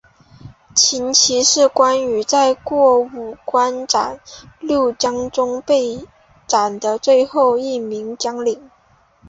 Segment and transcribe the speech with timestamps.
[0.75, 4.19] 秦琪是关羽在过五关斩
[4.59, 6.07] 六将中被
[6.47, 8.71] 斩的最后一名将领。